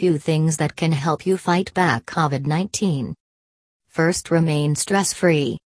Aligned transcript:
few 0.00 0.16
things 0.16 0.56
that 0.56 0.74
can 0.76 0.92
help 0.92 1.26
you 1.26 1.36
fight 1.36 1.74
back 1.74 2.06
COVID 2.06 2.46
19. 2.46 3.14
First, 3.88 4.30
remain 4.30 4.74
stress 4.74 5.12
free. 5.12 5.58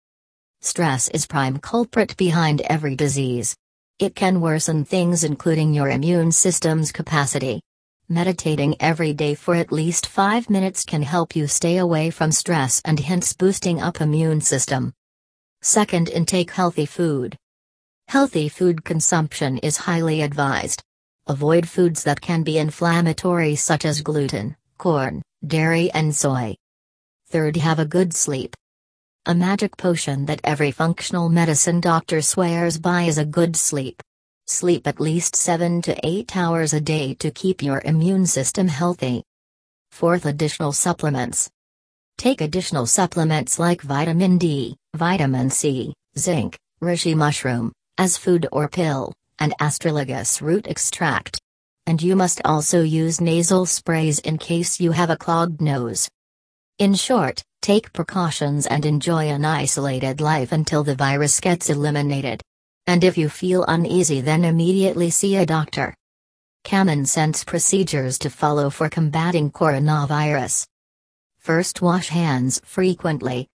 Stress 0.63 1.09
is 1.09 1.27
prime 1.27 1.59
culprit 1.59 2.17
behind 2.17 2.63
every 2.63 2.97
disease. 2.97 3.55
It 3.99 4.15
can 4.15 4.41
worsen 4.41 4.87
things 4.87 5.23
including 5.23 5.75
your 5.75 5.91
immune 5.91 6.33
system's 6.33 6.93
capacity. 6.93 7.61
Meditating 8.09 8.77
every 8.81 9.13
day 9.13 9.35
for 9.35 9.55
at 9.55 9.71
least 9.71 10.07
5 10.07 10.49
minutes 10.49 10.83
can 10.87 11.03
help 11.03 11.37
you 11.37 11.47
stay 11.47 11.77
away 11.77 12.09
from 12.09 12.33
stress 12.33 12.81
and 12.87 12.99
hence 12.99 13.35
boosting 13.35 13.83
up 13.83 14.01
immune 14.01 14.41
system. 14.41 14.95
Second, 15.61 16.09
intake 16.09 16.53
healthy 16.53 16.87
food. 16.87 17.37
Healthy 18.09 18.49
food 18.49 18.83
consumption 18.83 19.59
is 19.59 19.77
highly 19.77 20.23
advised. 20.23 20.83
Avoid 21.29 21.69
foods 21.69 22.03
that 22.03 22.21
can 22.21 22.43
be 22.43 22.59
inflammatory 22.59 23.55
such 23.55 23.85
as 23.85 24.03
gluten, 24.03 24.57
corn, 24.77 25.23
dairy 25.47 25.89
and 25.93 26.13
soy. 26.13 26.57
Third, 27.29 27.57
have 27.59 27.79
a 27.79 27.85
good 27.85 28.13
sleep. 28.13 28.57
A 29.27 29.35
magic 29.35 29.77
potion 29.77 30.27
that 30.27 30.41
every 30.43 30.73
functional 30.73 31.29
medicine 31.29 31.81
doctor 31.81 32.23
swears 32.23 32.77
by 32.77 33.05
is 33.05 33.19
a 33.19 33.25
good 33.25 33.55
sleep. 33.55 34.03
Sleep 34.49 34.85
at 34.89 34.99
least 34.99 35.37
7 35.37 35.81
to 35.83 35.97
8 36.05 36.37
hours 36.37 36.75
a 36.75 36.81
day 36.81 37.15
to 37.15 37.31
keep 37.31 37.63
your 37.63 37.81
immune 37.85 38.27
system 38.27 38.67
healthy. 38.67 39.23
Fourth, 39.93 40.27
additional 40.27 40.73
supplements. 40.73 41.49
Take 42.19 42.41
additional 42.41 42.87
supplements 42.87 43.61
like 43.61 43.81
vitamin 43.83 44.39
D, 44.39 44.77
vitamin 44.95 45.51
C, 45.51 45.95
zinc, 46.19 46.59
reishi 46.83 47.15
mushroom, 47.15 47.73
as 47.97 48.17
food 48.17 48.49
or 48.51 48.69
pill, 48.69 49.13
and 49.43 49.53
astragalus 49.61 50.41
root 50.41 50.69
extract. 50.69 51.41
And 51.87 52.01
you 52.01 52.15
must 52.15 52.41
also 52.45 52.83
use 52.83 53.21
nasal 53.21 53.67
sprays 53.67 54.21
in 54.21 54.39
case 54.39 54.79
you 54.79 54.93
have 54.93 55.11
a 55.11 55.17
clogged 55.17 55.61
nose. 55.61 56.09
In 56.79 56.95
short, 56.95 57.43
take 57.61 57.93
precautions 57.93 58.69
and 58.69 58.87
enjoy 58.87 59.31
an 59.31 59.45
isolated 59.45 60.21
life 60.21 60.53
until 60.53 60.85
the 60.85 60.95
virus 60.95 61.41
gets 61.41 61.71
eliminated. 61.71 62.41
And 62.87 63.03
if 63.03 63.19
you 63.19 63.29
feel 63.29 63.65
uneasy, 63.67 64.21
then 64.21 64.45
immediately 64.45 65.11
see 65.11 65.35
a 65.35 65.45
doctor. 65.45 65.93
Common 66.65 67.05
sense 67.05 67.43
procedures 67.43 68.19
to 68.21 68.31
follow 68.31 68.71
for 68.71 68.89
combating 68.89 69.51
coronavirus. 69.51 70.67
First, 71.39 71.83
wash 71.83 72.11
hands 72.11 72.61
frequently. 72.65 73.49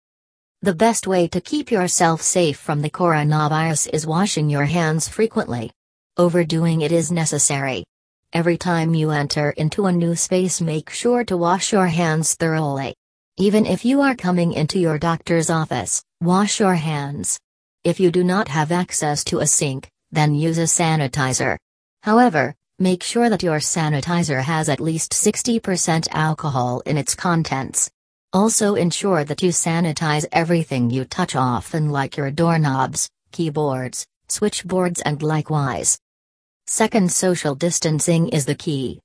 The 0.62 0.76
best 0.76 1.08
way 1.08 1.30
to 1.30 1.40
keep 1.40 1.72
yourself 1.72 2.22
safe 2.22 2.58
from 2.58 2.82
the 2.82 2.90
coronavirus 2.90 3.90
is 3.94 4.06
washing 4.06 4.50
your 4.50 4.66
hands 4.66 5.08
frequently. 5.08 5.72
Overdoing 6.20 6.82
it 6.82 6.92
is 6.92 7.12
necessary. 7.12 7.84
Every 8.34 8.58
time 8.58 8.96
you 8.96 9.12
enter 9.12 9.52
into 9.52 9.86
a 9.86 9.92
new 9.92 10.16
space, 10.16 10.60
make 10.60 10.90
sure 10.90 11.24
to 11.26 11.38
wash 11.38 11.72
your 11.72 11.86
hands 11.86 12.34
thoroughly. 12.34 12.96
Even 13.38 13.68
if 13.68 13.86
you 13.86 14.02
are 14.02 14.16
coming 14.16 14.54
into 14.54 14.80
your 14.80 14.98
doctor's 14.98 15.52
office, 15.52 16.02
wash 16.20 16.60
your 16.60 16.74
hands. 16.74 17.38
If 17.84 18.00
you 18.00 18.10
do 18.10 18.24
not 18.24 18.48
have 18.48 18.72
access 18.72 19.24
to 19.26 19.42
a 19.42 19.46
sink, 19.46 19.92
then 20.12 20.34
use 20.34 20.58
a 20.58 20.64
sanitizer. 20.64 21.56
However, 22.02 22.56
make 22.80 23.04
sure 23.04 23.30
that 23.30 23.44
your 23.44 23.60
sanitizer 23.60 24.42
has 24.42 24.70
at 24.70 24.80
least 24.80 25.12
60% 25.12 26.08
alcohol 26.10 26.82
in 26.88 26.98
its 26.98 27.14
contents. 27.14 27.92
Also 28.34 28.74
ensure 28.74 29.24
that 29.24 29.44
you 29.44 29.52
sanitize 29.52 30.26
everything 30.32 30.90
you 30.90 31.06
touch 31.06 31.36
often 31.36 31.92
like 31.92 32.18
your 32.18 32.32
doorknobs, 32.32 33.08
keyboards, 33.32 34.08
switchboards 34.30 35.00
and 35.02 35.22
likewise. 35.22 36.00
Second 36.70 37.10
social 37.10 37.56
distancing 37.56 38.28
is 38.28 38.46
the 38.46 38.54
key. 38.54 39.00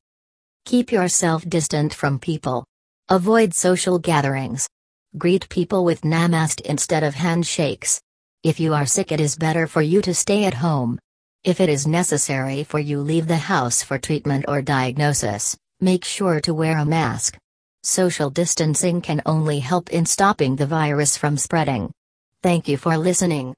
Keep 0.65 0.91
yourself 0.91 1.49
distant 1.49 1.95
from 1.95 2.19
people. 2.19 2.65
Avoid 3.09 3.55
social 3.55 4.01
gatherings. 4.01 4.69
Greet 5.17 5.49
people 5.49 5.85
with 5.85 6.01
namaste 6.01 6.61
instead 6.63 7.05
of 7.05 7.15
handshakes. 7.15 8.01
If 8.43 8.59
you 8.59 8.75
are 8.75 8.85
sick, 8.85 9.13
it 9.13 9.21
is 9.21 9.37
better 9.37 9.69
for 9.69 9.81
you 9.81 10.03
to 10.03 10.13
stay 10.13 10.45
at 10.45 10.55
home. 10.55 10.99
If 11.45 11.61
it 11.61 11.69
is 11.69 11.87
necessary 11.87 12.65
for 12.65 12.81
you 12.81 13.01
leave 13.01 13.29
the 13.29 13.37
house 13.53 13.81
for 13.81 13.97
treatment 13.97 14.47
or 14.49 14.61
diagnosis, 14.61 15.57
make 15.81 16.05
sure 16.05 16.41
to 16.41 16.55
wear 16.55 16.79
a 16.79 16.85
mask. 16.85 17.39
Social 17.85 18.29
distancing 18.29 19.01
can 19.01 19.23
only 19.25 19.61
help 19.61 19.91
in 19.91 20.05
stopping 20.05 20.57
the 20.57 20.67
virus 20.67 21.17
from 21.17 21.37
spreading. 21.37 21.93
Thank 22.43 22.67
you 22.67 22.77
for 22.77 22.97
listening. 22.97 23.51